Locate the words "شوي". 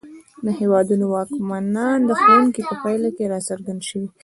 3.89-4.07